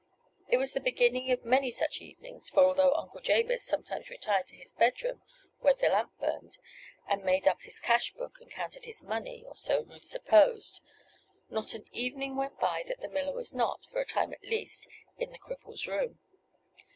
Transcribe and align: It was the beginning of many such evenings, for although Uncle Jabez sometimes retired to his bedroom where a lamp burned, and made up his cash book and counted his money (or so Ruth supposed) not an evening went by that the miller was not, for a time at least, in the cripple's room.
It 0.49 0.57
was 0.57 0.73
the 0.73 0.79
beginning 0.79 1.29
of 1.31 1.45
many 1.45 1.69
such 1.69 2.01
evenings, 2.01 2.49
for 2.49 2.63
although 2.65 2.95
Uncle 2.95 3.21
Jabez 3.21 3.63
sometimes 3.63 4.09
retired 4.09 4.47
to 4.47 4.55
his 4.55 4.71
bedroom 4.73 5.21
where 5.59 5.75
a 5.79 5.89
lamp 5.89 6.11
burned, 6.19 6.57
and 7.05 7.23
made 7.23 7.47
up 7.47 7.61
his 7.61 7.79
cash 7.79 8.11
book 8.15 8.39
and 8.41 8.49
counted 8.49 8.85
his 8.85 9.03
money 9.03 9.45
(or 9.45 9.55
so 9.55 9.83
Ruth 9.83 10.05
supposed) 10.05 10.81
not 11.51 11.75
an 11.75 11.85
evening 11.91 12.35
went 12.35 12.59
by 12.59 12.83
that 12.87 13.01
the 13.01 13.09
miller 13.09 13.33
was 13.35 13.53
not, 13.53 13.85
for 13.85 14.01
a 14.01 14.05
time 14.07 14.33
at 14.33 14.41
least, 14.41 14.87
in 15.19 15.31
the 15.33 15.37
cripple's 15.37 15.87
room. 15.87 16.17